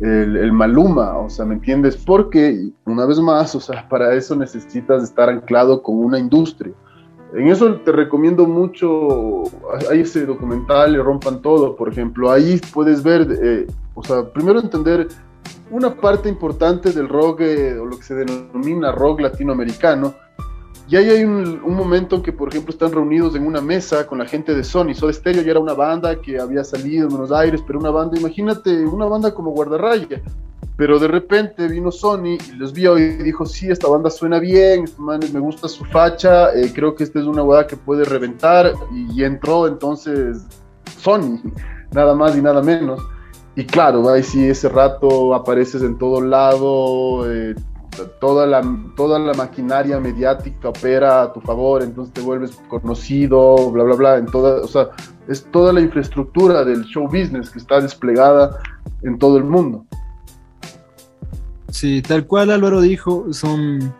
[0.00, 1.96] el, Maluma, o sea, ¿me entiendes?
[1.96, 6.72] Porque, una vez más, o sea, para eso necesitas estar anclado con una industria.
[7.34, 9.44] En eso te recomiendo mucho,
[9.90, 14.60] hay ese documental, Le Rompan Todo, por ejemplo, ahí puedes ver, eh, o sea, primero
[14.60, 15.08] entender
[15.70, 20.14] una parte importante del rock, eh, o lo que se denomina rock latinoamericano,
[20.88, 24.26] y ahí hay un, momento que, por ejemplo, están reunidos en una mesa con la
[24.26, 24.94] gente de Sony.
[24.94, 28.16] Soda Stereo ya era una banda que había salido en Buenos Aires, pero una banda,
[28.16, 30.22] imagínate, una banda como Guardarraya.
[30.76, 34.84] Pero de repente vino Sony y los vio y dijo, sí, esta banda suena bien,
[34.98, 38.72] me gusta su facha, eh, creo que esta es una banda que puede reventar.
[38.92, 40.46] Y, entró entonces
[40.98, 41.40] Sony,
[41.92, 43.00] nada más y nada menos.
[43.56, 47.56] Y claro, ahí sí, ese rato apareces en todo lado, eh,
[48.20, 48.62] toda la,
[48.96, 54.16] toda la maquinaria mediática opera a tu favor, entonces te vuelves conocido, bla, bla, bla,
[54.18, 54.88] en toda, o sea,
[55.28, 58.58] es toda la infraestructura del show business que está desplegada
[59.02, 59.84] en todo el mundo.
[61.70, 63.92] Sí, tal cual Álvaro dijo, son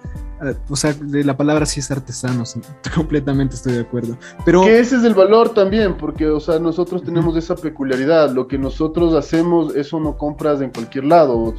[0.69, 2.45] o sea, de la palabra sí es artesano,
[2.95, 4.17] completamente estoy de acuerdo.
[4.45, 8.31] Pero que ese es el valor también, porque, o sea, nosotros tenemos esa peculiaridad.
[8.31, 11.55] Lo que nosotros hacemos, eso no compras en cualquier lado.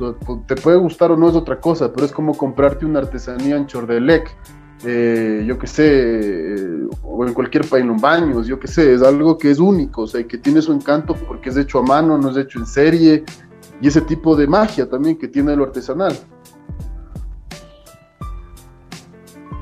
[0.45, 3.65] te puede gustar o no es otra cosa, pero es como comprarte una artesanía en
[3.67, 4.35] Chordelec.
[4.85, 9.01] Eh, yo qué sé, eh, o en cualquier país, en baños, yo qué sé, es
[9.01, 12.15] algo que es único, o sea, que tiene su encanto porque es hecho a mano,
[12.19, 13.23] no es hecho en serie,
[13.81, 16.15] y ese tipo de magia también que tiene lo artesanal.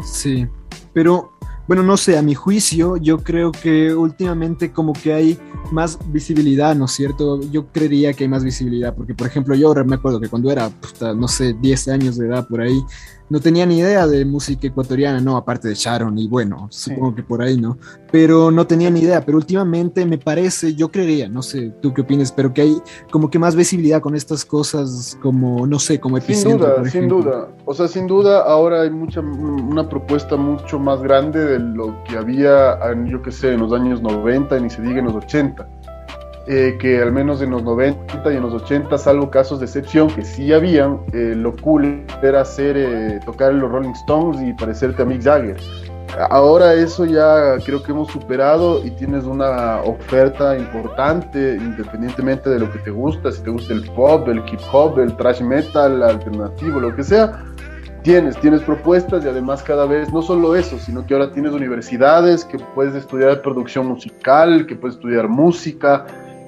[0.06, 0.48] Sí,
[0.94, 1.34] pero
[1.68, 5.40] bueno, no sé, a mi juicio, yo creo que últimamente como que hay
[5.72, 7.42] más visibilidad, ¿no es cierto?
[7.50, 10.72] Yo creería que hay más visibilidad, porque por ejemplo yo me acuerdo que cuando era,
[11.16, 12.80] no sé, 10 años de edad por ahí,
[13.30, 17.24] no tenía ni idea de música ecuatoriana, no, aparte de Sharon, y bueno, supongo que
[17.24, 17.78] por ahí, ¿no?
[18.12, 22.02] Pero no tenía ni idea, pero últimamente me parece, yo creería, no sé, tú qué
[22.02, 22.78] opinas, pero que hay
[23.12, 26.68] como que más visibilidad con estas cosas, como, no sé, como epicentro.
[26.68, 27.48] Sin duda, sin duda.
[27.66, 32.18] O sea, sin duda ahora hay mucha, una propuesta mucho más grande de lo que
[32.18, 35.68] había, yo qué sé, en los años 90, ni se diga en los 80
[36.48, 40.10] eh, que al menos en los 90 y en los 80, salvo casos de excepción
[40.10, 45.02] que sí habían, eh, lo cool era hacer, eh, tocar los Rolling Stones y parecerte
[45.02, 45.58] a Mick Jagger.
[46.30, 52.72] Ahora eso ya creo que hemos superado y tienes una oferta importante independientemente de lo
[52.72, 56.80] que te gusta, si te gusta el pop, el hip hop, el thrash metal, alternativo,
[56.80, 57.44] lo que sea,
[58.04, 62.46] tienes, tienes propuestas y además cada vez, no solo eso, sino que ahora tienes universidades
[62.46, 66.06] que puedes estudiar producción musical, que puedes estudiar música,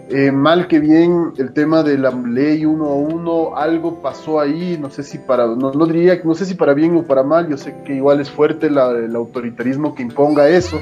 [0.10, 4.78] eh, mal que bien, el tema de la ley uno a uno, algo pasó ahí,
[4.80, 7.58] no sé si para, no, diría, no sé si para bien o para mal, yo
[7.58, 10.80] sé que igual es fuerte el autoritarismo que imponga eso,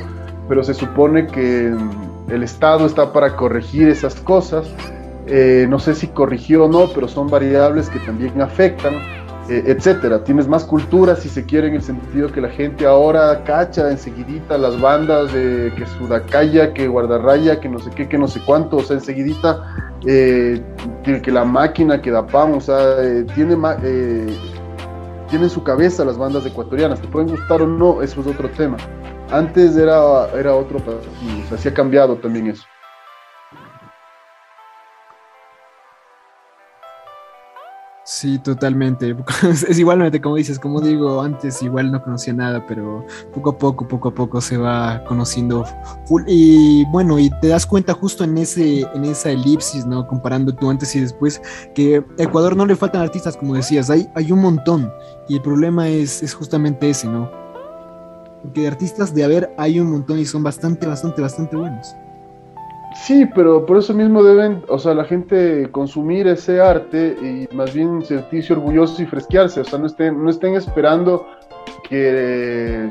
[0.47, 1.73] pero se supone que
[2.29, 4.67] el Estado está para corregir esas cosas,
[5.27, 8.93] eh, no sé si corrigió o no, pero son variables que también afectan.
[9.47, 10.23] Eh, etcétera.
[10.23, 14.57] Tienes más cultura, si se quiere, en el sentido que la gente ahora cacha enseguidita
[14.57, 18.77] las bandas de que Sudacaya, que Guardarraya, que no sé qué, que no sé cuánto,
[18.77, 19.63] o sea, enseguidita
[20.07, 20.63] eh,
[21.03, 24.35] que la máquina, que da pan, o sea, eh, tiene, eh,
[25.29, 28.49] tiene en su cabeza las bandas ecuatorianas, te pueden gustar o no, eso es otro
[28.49, 28.77] tema.
[29.29, 32.63] Antes era, era otro, o sea, sí ha cambiado también eso.
[38.15, 39.13] Sí, totalmente.
[39.67, 43.85] Es igualmente como dices, como digo antes, igual no conocía nada, pero poco a poco,
[43.89, 45.65] poco a poco se va conociendo
[46.25, 50.07] Y bueno, y te das cuenta justo en ese, en esa elipsis, ¿no?
[50.07, 51.41] Comparando tú antes y después,
[51.73, 54.89] que a Ecuador no le faltan artistas, como decías, hay, hay un montón.
[55.27, 57.29] Y el problema es, es justamente ese, ¿no?
[58.41, 61.93] Porque de artistas de haber hay un montón y son bastante, bastante, bastante buenos.
[62.95, 67.73] Sí, pero por eso mismo deben, o sea, la gente consumir ese arte y más
[67.73, 71.27] bien sentirse orgullosos y fresquearse, o sea, no estén, no estén esperando
[71.87, 72.89] que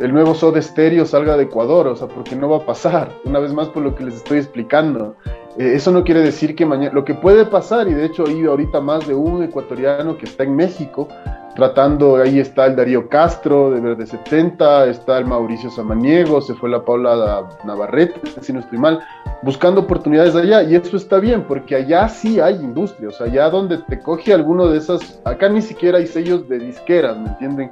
[0.00, 3.38] el nuevo Soda Stereo salga de Ecuador, o sea, porque no va a pasar, una
[3.38, 5.16] vez más por lo que les estoy explicando.
[5.56, 8.44] Eh, eso no quiere decir que mañana, lo que puede pasar, y de hecho hay
[8.44, 11.08] ahorita más de un ecuatoriano que está en México,
[11.54, 16.68] tratando, ahí está el Darío Castro de Verde 70, está el Mauricio Samaniego, se fue
[16.68, 19.00] la Paula Navarrete, si no estoy mal,
[19.42, 23.48] buscando oportunidades allá, y eso está bien, porque allá sí hay industria, o sea, allá
[23.50, 27.70] donde te coge alguno de esas, acá ni siquiera hay sellos de disqueras, ¿me entienden?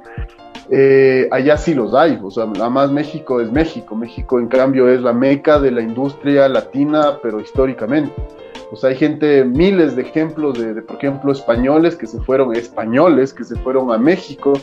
[0.69, 5.01] Eh, allá sí los hay, o sea, más México es México, México en cambio es
[5.01, 7.41] la meca de la industria latina, pero
[7.73, 8.13] históricamente.
[8.71, 13.33] O sea, hay gente, miles de ejemplos de, por ejemplo, españoles que se fueron, españoles
[13.33, 14.53] que se fueron a México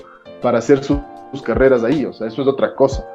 [0.42, 0.98] para hacer sus
[1.44, 2.04] carreras ahí.
[2.04, 3.06] O sea, eso es otra cosa.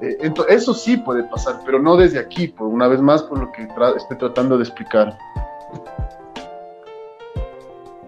[0.00, 3.50] Eh, eso sí puede pasar, pero no desde aquí, por una vez más, por lo
[3.52, 5.16] que estoy tratando de explicar.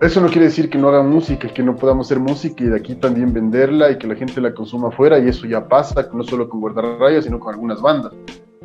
[0.01, 2.77] Eso no quiere decir que no hagan música, que no podamos hacer música y de
[2.77, 6.23] aquí también venderla y que la gente la consuma afuera, y eso ya pasa, no
[6.23, 8.13] solo con Guardarrayas, sino con algunas bandas.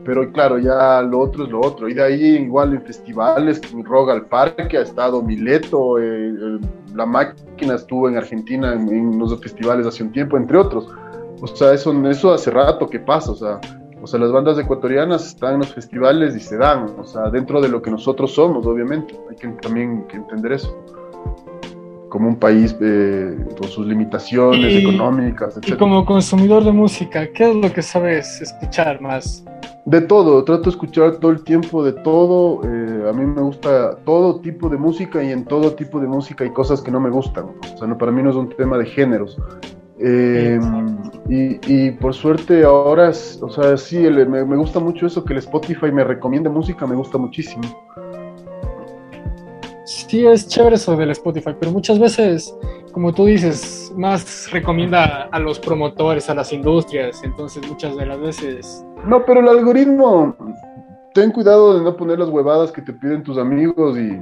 [0.03, 1.87] Pero claro, ya lo otro es lo otro.
[1.87, 6.59] Y de ahí igual en festivales, Roga al Parque ha estado Mileto, eh,
[6.95, 10.87] La Máquina estuvo en Argentina en, en, los festivales hace un tiempo, entre otros.
[11.41, 13.59] O sea, eso, eso hace rato que pasa, o sea,
[14.01, 17.61] o sea, las bandas ecuatorianas están en los festivales y se dan, o sea, dentro
[17.61, 19.15] de lo que nosotros somos, obviamente.
[19.29, 20.75] Hay que también que entender eso
[22.11, 25.69] como un país eh, con sus limitaciones económicas, etc.
[25.69, 29.45] Y como consumidor de música, ¿qué es lo que sabes escuchar más?
[29.85, 32.61] De todo, trato de escuchar todo el tiempo de todo.
[32.65, 36.43] Eh, a mí me gusta todo tipo de música y en todo tipo de música
[36.43, 37.45] hay cosas que no me gustan.
[37.73, 39.37] O sea, no, para mí no es un tema de géneros.
[39.97, 40.59] Eh,
[41.29, 45.39] y, y, por suerte ahora, o sea, sí, me, me gusta mucho eso, que el
[45.39, 47.63] Spotify me recomiende música, me gusta muchísimo
[49.85, 52.53] sí es chévere eso del Spotify, pero muchas veces
[52.91, 58.19] como tú dices, más recomienda a los promotores, a las industrias, entonces muchas de las
[58.19, 58.85] veces...
[59.05, 60.35] No, pero el algoritmo,
[61.13, 64.21] ten cuidado de no poner las huevadas que te piden tus amigos y,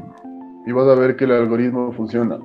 [0.67, 2.37] y vas a ver que el algoritmo funciona.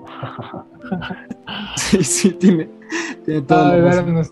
[1.77, 2.69] sí, sí, tiene,
[3.25, 4.23] tiene todo.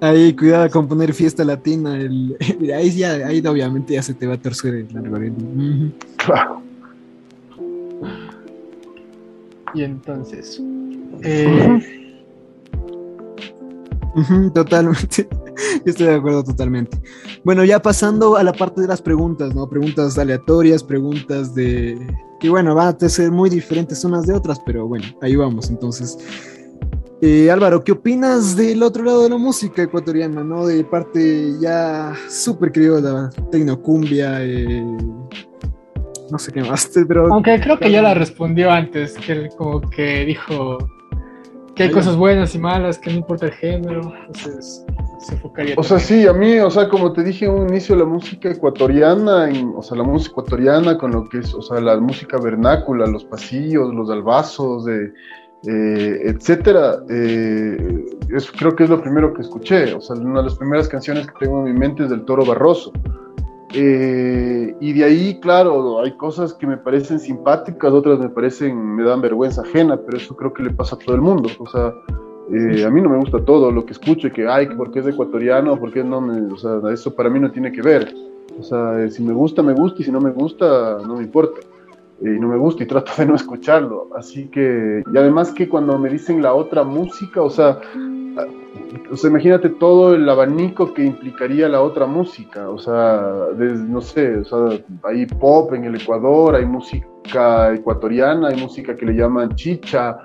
[0.00, 1.96] ahí, cuidado con poner fiesta latina.
[1.96, 2.36] El,
[2.74, 5.92] ahí, ya, ahí obviamente ya se te va a torcer el algoritmo.
[6.16, 6.71] Claro.
[9.74, 10.60] Y entonces,
[11.22, 12.02] eh,
[14.54, 15.28] totalmente.
[15.84, 17.00] Estoy de acuerdo totalmente.
[17.44, 19.68] Bueno, ya pasando a la parte de las preguntas, ¿no?
[19.68, 21.98] Preguntas aleatorias, preguntas de...
[22.40, 25.70] Y bueno, van a ser muy diferentes unas de otras, pero bueno, ahí vamos.
[25.70, 26.18] Entonces,
[27.20, 30.66] eh, Álvaro, ¿qué opinas del otro lado de la música ecuatoriana, ¿no?
[30.66, 34.84] De parte ya súper criolla, tecnocumbia, eh,
[36.32, 37.32] no sé qué más, pero...
[37.32, 40.78] Aunque creo que ya la respondió antes, que él como que dijo
[41.74, 44.84] que hay cosas buenas y malas, que no importa el género, entonces
[45.20, 45.74] se enfocaría.
[45.78, 48.50] O sea, sí, a mí, o sea, como te dije en un inicio, la música
[48.50, 53.06] ecuatoriana, o sea, la música ecuatoriana con lo que es, o sea, la música vernácula,
[53.06, 55.12] los pasillos, los albazos, de,
[55.66, 60.46] eh, etcétera, eh, eso creo que es lo primero que escuché, o sea, una de
[60.46, 62.92] las primeras canciones que tengo en mi mente es del Toro Barroso.
[63.74, 69.02] Eh, y de ahí, claro, hay cosas que me parecen simpáticas, otras me parecen, me
[69.02, 71.48] dan vergüenza ajena, pero eso creo que le pasa a todo el mundo.
[71.58, 71.94] O sea,
[72.52, 75.78] eh, a mí no me gusta todo lo que escucho, que, ay, porque es ecuatoriano,
[75.78, 78.14] porque no me, o sea, eso para mí no tiene que ver.
[78.58, 81.60] O sea, si me gusta, me gusta, y si no me gusta, no me importa.
[82.20, 84.08] y no me gusta y trato de no escucharlo.
[84.14, 87.80] Así que, y además que cuando me dicen la otra música, o sea,
[89.10, 93.22] o sea, imagínate todo el abanico que implicaría la otra música, o sea,
[93.56, 99.06] no sé, o sea, hay pop en el Ecuador, hay música ecuatoriana, hay música que
[99.06, 100.16] le llaman chicha,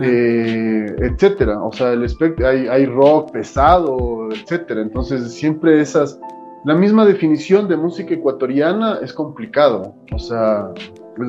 [0.00, 2.06] eh, etcétera, o sea, el
[2.44, 6.18] hay, hay rock pesado, etcétera, entonces siempre esas,
[6.64, 10.70] la misma definición de música ecuatoriana es complicado, o sea,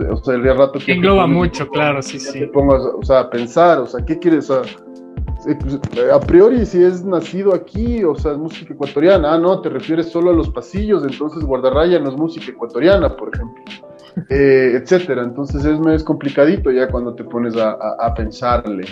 [0.09, 0.93] o sea, el rato que...
[0.93, 2.39] Engloba mucho, claro, sí, sí.
[2.39, 4.49] Te pongas, o sea, a pensar, o sea, ¿qué quieres?
[4.49, 4.84] O sea,
[6.13, 10.09] a priori si es nacido aquí, o sea, es música ecuatoriana, ah, no, te refieres
[10.09, 13.63] solo a los pasillos, entonces guardarraya no es música ecuatoriana, por ejemplo,
[14.29, 15.23] eh, etcétera.
[15.23, 18.85] Entonces es, es complicadito ya cuando te pones a, a, pensarle.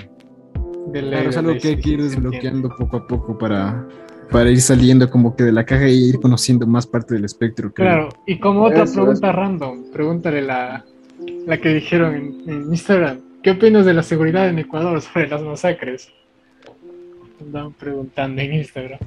[0.91, 3.87] Claro, es algo que hay que ir desbloqueando poco a poco para,
[4.29, 7.71] para ir saliendo como que de la caja y ir conociendo más parte del espectro.
[7.73, 10.85] Claro, y como otra pregunta random, pregúntale la,
[11.47, 13.19] la que dijeron en, en Instagram.
[13.41, 16.09] ¿Qué opinas de la seguridad en Ecuador sobre las masacres?
[17.43, 18.99] Andaban preguntando en Instagram.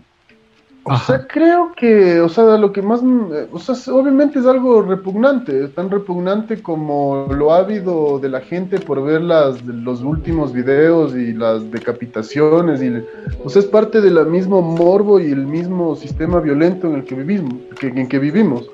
[0.88, 3.02] O sea, creo que, o sea, lo que más,
[3.50, 9.02] o sea, obviamente es algo repugnante, tan repugnante como lo ávido de la gente por
[9.02, 13.02] ver las, los últimos videos y las decapitaciones, y,
[13.42, 17.16] o sea, es parte del mismo morbo y el mismo sistema violento en el que
[17.16, 17.54] vivimos.
[17.80, 18.70] Que, en que vivimos.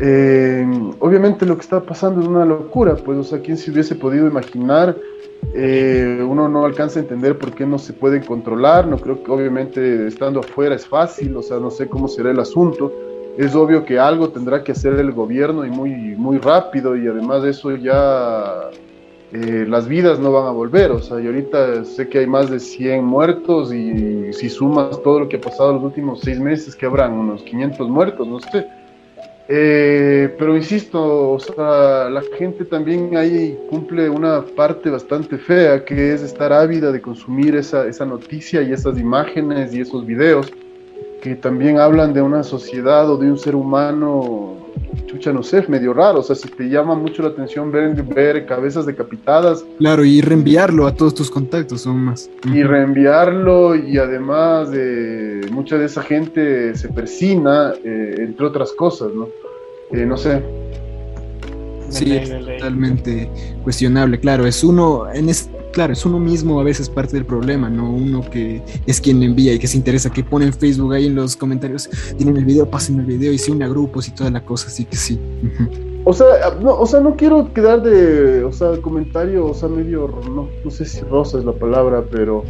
[0.00, 0.66] Eh,
[1.00, 4.26] obviamente lo que está pasando es una locura, pues, o sea, ¿quién se hubiese podido
[4.26, 4.96] imaginar
[5.54, 9.30] eh, uno no alcanza a entender por qué no se pueden controlar, no creo que
[9.30, 12.92] obviamente estando afuera es fácil, o sea, no sé cómo será el asunto.
[13.36, 17.42] Es obvio que algo tendrá que hacer el gobierno y muy, muy rápido y además
[17.42, 18.70] de eso ya
[19.32, 22.50] eh, las vidas no van a volver, o sea, y ahorita sé que hay más
[22.50, 26.76] de 100 muertos y si sumas todo lo que ha pasado los últimos seis meses,
[26.76, 28.66] que habrán unos 500 muertos, no sé.
[29.48, 36.14] Eh, pero insisto, o sea, la gente también ahí cumple una parte bastante fea, que
[36.14, 40.52] es estar ávida de consumir esa, esa noticia y esas imágenes y esos videos,
[41.22, 44.56] que también hablan de una sociedad o de un ser humano,
[45.06, 46.18] chucha, no sé, medio raro.
[46.18, 49.64] O sea, si te llama mucho la atención ver, ver cabezas decapitadas.
[49.78, 52.28] Claro, y reenviarlo a todos tus contactos, son más.
[52.44, 59.14] Y reenviarlo, y además de mucha de esa gente se persina, eh, entre otras cosas,
[59.14, 59.28] ¿no?
[59.92, 60.42] Eh, no sé.
[61.88, 63.30] Sí, es totalmente
[63.62, 67.68] cuestionable, claro, es uno, en es, claro, es uno mismo a veces parte del problema,
[67.68, 71.06] no uno que es quien envía y que se interesa, que pone en Facebook ahí
[71.06, 74.12] en los comentarios, tienen el video, pasen el video y se une a grupos y
[74.12, 75.18] toda la cosa, así que sí.
[76.04, 76.26] O sea,
[76.60, 80.70] no, o sea, no quiero quedar de, o sea, comentario, o sea, medio, no, no
[80.70, 82.44] sé si rosa es la palabra, pero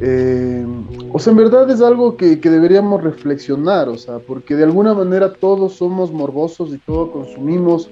[0.00, 0.64] eh,
[1.12, 5.32] o sea, en verdad es algo que, deberíamos reflexionar, o sea, porque de alguna manera
[5.32, 7.90] todos somos morbosos y todos consumimos,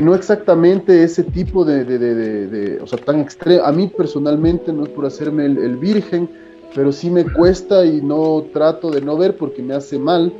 [0.00, 3.64] no exactamente ese tipo de, o sea, tan extremo.
[3.64, 6.30] A mí personalmente no es por hacerme el, virgen,
[6.74, 10.32] pero sí me cuesta y no trato de no ver porque me hace mal.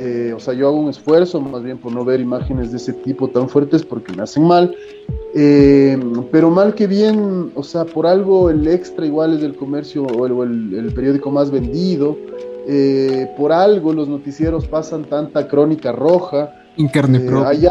[0.00, 2.92] Eh, o sea, yo hago un esfuerzo más bien por no ver imágenes de ese
[2.92, 4.76] tipo tan fuertes porque me hacen mal.
[5.34, 5.98] Eh,
[6.30, 10.44] pero mal que bien, o sea, por algo el extra igual es el comercio o
[10.44, 12.16] el, periódico más vendido.
[12.70, 16.54] Eh, por algo los noticieros pasan tanta crónica roja.
[16.78, 17.66] En carne eh, hay,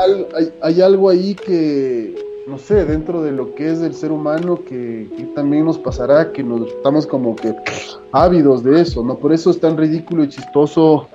[0.61, 2.13] hay, algo ahí que,
[2.45, 6.43] no sé, dentro de lo que es el ser humano que, también nos pasará, que
[6.43, 7.55] nos estamos como que
[8.11, 9.17] ávidos de eso, ¿no?
[9.17, 11.07] Por eso es tan ridículo y chistoso,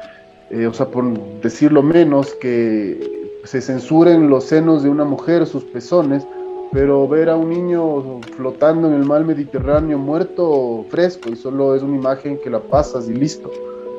[0.51, 1.05] o sea, por
[1.43, 6.27] decirlo menos, que se censuren los senos de una mujer, sus pezones,
[6.73, 11.83] pero ver a un niño flotando en el mar Mediterráneo muerto fresco y solo es
[11.83, 13.51] una imagen que la pasas y listo.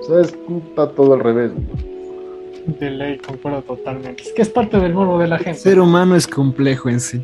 [0.02, 1.52] O sea, está todo al revés.
[2.66, 4.24] De ley, concuerdo totalmente.
[4.24, 5.52] Es que es parte del morbo de la gente.
[5.52, 7.22] El ser humano es complejo en sí.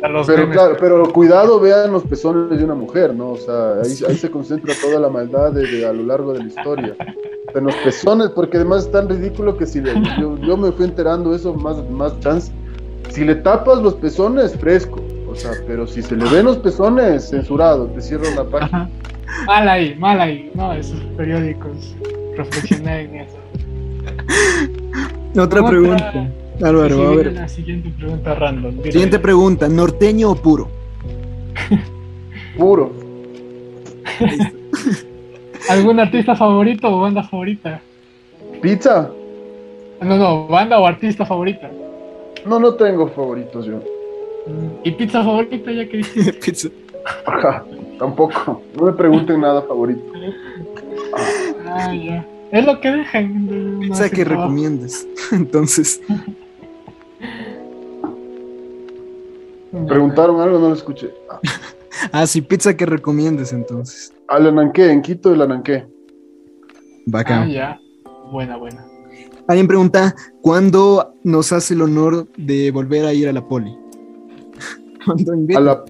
[0.00, 3.30] Pero claro, pero cuidado, vean los pezones de una mujer, ¿no?
[3.30, 6.94] O sea, ahí, se concentra toda la maldad de, a lo largo de la historia.
[7.54, 11.34] En los pezones, porque además es tan ridículo que si yo, yo, me fui enterando
[11.34, 12.52] eso más, más chance.
[13.10, 15.00] Si le tapas los pezones, fresco.
[15.30, 18.90] O sea, pero si se le ven los pezones, censurado, te cierro la página.
[19.46, 20.50] Mal ahí, mal ahí.
[20.54, 21.96] No, esos periódicos.
[22.36, 23.36] Reflexioné en eso.
[25.36, 26.30] Otra pregunta.
[26.62, 27.32] Álvaro, a ver.
[27.32, 28.82] La siguiente pregunta random.
[28.82, 30.68] Siguiente pregunta, ¿norteño o puro?
[32.56, 32.92] puro.
[35.68, 37.80] ¿Algún artista favorito o banda favorita?
[38.62, 39.10] ¿Pizza?
[40.00, 41.70] No, no, banda o artista favorita.
[42.46, 43.80] No, no tengo favoritos yo.
[44.84, 46.02] ¿Y pizza favorita ya que
[46.44, 46.68] pizza.
[47.26, 47.64] Ajá,
[47.98, 48.62] tampoco.
[48.76, 50.02] No me pregunten nada favorito.
[51.66, 52.24] Ah, ya.
[52.54, 53.80] Es lo que dejan.
[53.80, 55.08] Pizza que recomiendes.
[55.32, 56.00] Entonces.
[59.88, 61.12] Preguntaron algo, no lo escuché.
[62.12, 62.26] Ah.
[62.26, 64.12] sí, pizza que recomiendes entonces.
[64.26, 65.86] Al Ananqué, en Quito el Ananqué.
[67.06, 67.44] Bacán.
[67.44, 67.80] Ah, ya.
[68.32, 68.84] Buena, buena.
[69.46, 73.74] Alguien pregunta, ¿cuándo nos hace el honor de volver a ir a la poli?
[75.06, 75.56] ¿Cuándo inviten?
[75.56, 75.84] ¿A la,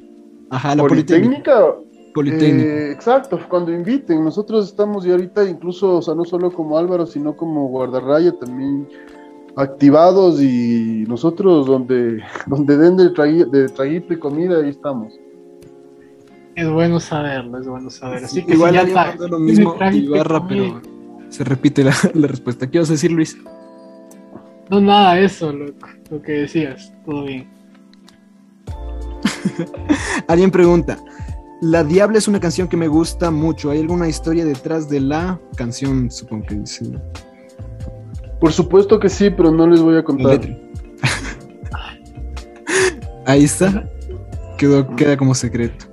[0.50, 1.60] Ajá, a la Politécnica?
[1.60, 1.83] Politécnica.
[2.16, 4.22] Eh, exacto, cuando inviten.
[4.22, 8.88] Nosotros estamos ya ahorita incluso, o sea, no solo como Álvaro, sino como guardarraya también
[9.56, 13.10] activados y nosotros donde, donde den de,
[13.68, 15.12] traguito y comida, ahí estamos.
[16.54, 18.24] Es bueno saberlo, es bueno saber.
[18.24, 20.80] Así que igual ya lo mismo Ibarra, pero
[21.30, 21.82] se repite
[22.14, 22.70] la, respuesta.
[22.70, 23.36] ¿Qué vas a decir, Luis?
[24.70, 25.66] No, nada, eso, lo,
[26.10, 27.48] lo que decías, todo bien.
[30.28, 30.96] Alguien pregunta,
[31.64, 33.70] La Diabla es una canción que me gusta mucho.
[33.70, 36.10] ¿Hay alguna historia detrás de la canción?
[36.10, 36.84] Supongo que dice.
[38.38, 40.40] Por supuesto que sí, pero no les voy a contar.
[43.26, 43.88] Ahí está.
[44.58, 45.86] Quedó, queda como secreto.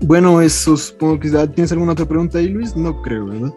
[0.00, 2.74] Bueno, eso supongo que tienes alguna otra pregunta ahí, Luis.
[2.74, 3.52] No creo, ¿verdad?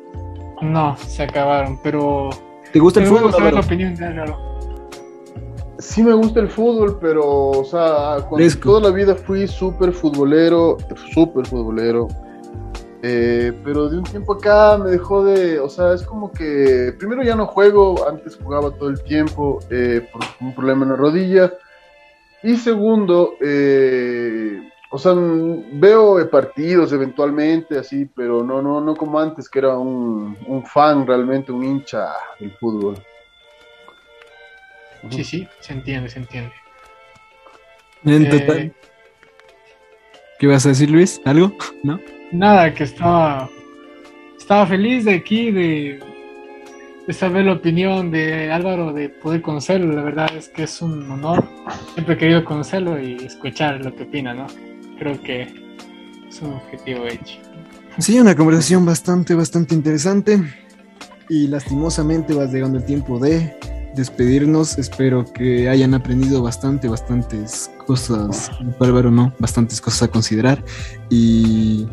[0.61, 2.29] No, se acabaron, pero.
[2.73, 3.31] ¿Te gusta el fútbol?
[3.31, 4.05] saber la opinión de
[5.85, 10.77] Sí me gusta el fútbol, pero, o sea, cuando toda la vida fui súper futbolero,
[11.13, 12.07] súper futbolero.
[13.03, 17.21] Eh, pero de un tiempo acá me dejó de, o sea, es como que primero
[17.21, 21.53] ya no juego, antes jugaba todo el tiempo eh, por un problema en la rodilla.
[22.41, 29.47] Y segundo, eh, o sea, veo partidos eventualmente así, pero no, no, no como antes,
[29.47, 32.07] que era un, fan realmente, un hincha
[32.39, 32.95] del fútbol.
[35.09, 36.51] Sí, sí, se entiende, se entiende.
[38.05, 38.73] En total.
[40.39, 41.21] ¿Qué vas a decir, Luis?
[41.25, 41.53] ¿Algo?
[41.83, 41.99] ¿No?
[42.31, 43.49] Nada, que estaba,
[44.37, 45.99] estaba feliz de aquí, de,
[47.09, 49.93] saber la opinión de Álvaro, de poder conocerlo.
[49.93, 51.47] La verdad es que es un honor.
[51.93, 54.47] Siempre he querido conocerlo y escuchar lo que opina, ¿no?
[54.99, 55.43] Creo que
[56.27, 57.39] es un objetivo hecho.
[57.99, 60.41] Sí, una conversación bastante, bastante interesante.
[61.29, 63.55] Y lastimosamente va llegando el tiempo de
[63.95, 64.77] despedirnos.
[64.77, 69.33] Espero que hayan aprendido bastante, bastantes cosas, Álvaro, ¿no?
[69.39, 70.63] Bastantes cosas a considerar.
[71.09, 71.87] Y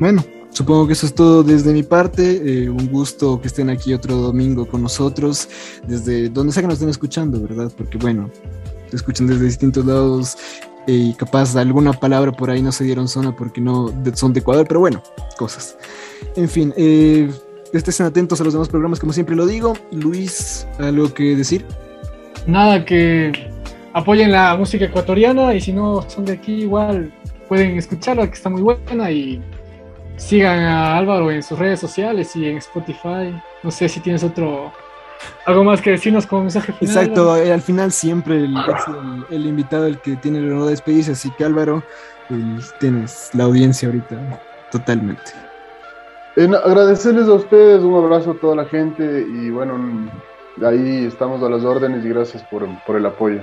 [0.00, 2.42] bueno, supongo que eso es todo desde mi parte.
[2.44, 5.48] Eh, un gusto que estén aquí otro domingo con nosotros,
[5.86, 7.72] desde donde sea que nos estén escuchando, ¿verdad?
[7.76, 8.30] Porque bueno,
[8.92, 10.36] escuchan desde distintos lados
[10.86, 14.66] y capaz alguna palabra por ahí no se dieron zona porque no son de Ecuador,
[14.66, 15.02] pero bueno,
[15.36, 15.76] cosas.
[16.34, 17.30] En fin, eh,
[17.72, 19.74] estén atentos a los demás programas, como siempre lo digo.
[19.92, 21.64] Luis, ¿algo que decir?
[22.46, 23.50] Nada, que
[23.92, 27.12] apoyen la música ecuatoriana y si no son de aquí, igual
[27.48, 29.42] pueden escucharla, que está muy buena y
[30.16, 33.34] sigan a Álvaro en sus redes sociales y en Spotify.
[33.62, 34.72] No sé si tienes otro
[35.46, 36.96] algo más que decirnos como mensaje final.
[36.96, 38.54] Exacto, eh, al final siempre el,
[39.30, 41.82] el, invitado el que tiene el honor de despedirse, así que Álvaro,
[42.78, 44.40] tienes la audiencia ahorita
[44.70, 45.47] totalmente.
[46.36, 50.10] Agradecerles a ustedes, un abrazo a toda la gente y bueno,
[50.64, 53.42] ahí estamos a las órdenes y gracias por, por el apoyo.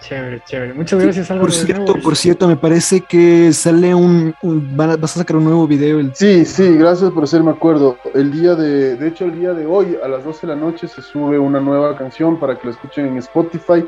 [0.00, 0.74] Chévere, chévere.
[0.74, 1.48] Muchas gracias, Álvaro.
[1.48, 4.34] Por cierto, por cierto, me parece que sale un,
[4.76, 5.98] vas a sacar un nuevo video.
[5.98, 6.14] El...
[6.14, 7.96] Sí, sí, gracias por hacerme acuerdo.
[8.14, 10.86] El día de, de hecho, el día de hoy a las 12 de la noche
[10.86, 13.84] se sube una nueva canción para que la escuchen en Spotify.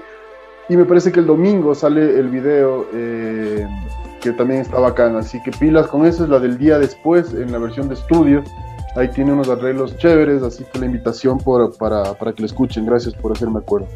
[0.70, 3.66] Y me parece que el domingo sale el video eh,
[4.20, 5.16] que también está bacán.
[5.16, 8.42] Así que pilas con eso, es la del día después en la versión de estudio.
[8.96, 12.86] Ahí tiene unos arreglos chéveres, así que la invitación por, para, para que la escuchen.
[12.86, 13.86] Gracias por hacerme acuerdo.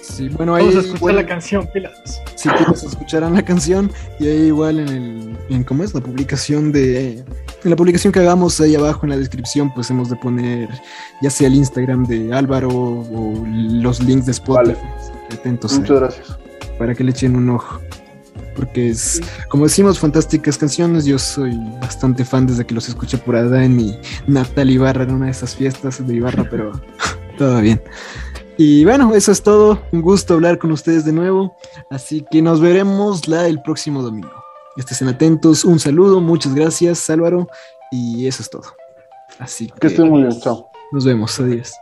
[0.00, 2.22] Sí, bueno, ahí, Vamos a escuchar la canción, pilas.
[2.34, 6.72] Sí, pues escucharán la canción y ahí igual en el, en cómo es la publicación
[6.72, 7.18] de,
[7.64, 10.68] en la publicación que hagamos ahí abajo en la descripción, pues hemos de poner
[11.20, 14.78] ya sea el Instagram de Álvaro o los links de Spotify.
[15.32, 15.78] Atentos.
[15.78, 16.38] Muchas gracias.
[16.78, 17.80] Para que le echen un ojo.
[18.58, 21.04] Porque es, como decimos, fantásticas canciones.
[21.04, 23.96] Yo soy bastante fan desde que los escuché por Adán y
[24.26, 26.72] Natal Ibarra en una de esas fiestas de Ibarra, pero
[27.38, 27.80] todo bien.
[28.56, 29.80] Y bueno, eso es todo.
[29.92, 31.56] Un gusto hablar con ustedes de nuevo.
[31.88, 34.32] Así que nos veremos la el próximo domingo.
[34.76, 35.64] Estén atentos.
[35.64, 36.20] Un saludo.
[36.20, 37.46] Muchas gracias, Álvaro.
[37.92, 38.64] Y eso es todo.
[39.38, 40.40] Así que, que estén muy bien.
[40.40, 40.68] Chao.
[40.90, 41.38] Nos vemos.
[41.38, 41.72] Adiós.